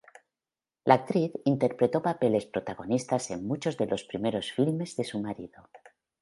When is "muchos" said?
3.45-3.77